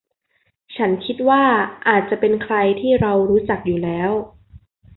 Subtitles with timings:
[0.75, 1.43] ฉันคิดว่า
[1.87, 4.11] อาจจะเป็นใครที่เรารู้จักอยู่แล้ว